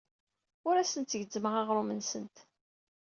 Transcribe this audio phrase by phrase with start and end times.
[0.67, 2.37] Ur asent-gezzmeɣ aɣrum-nsent.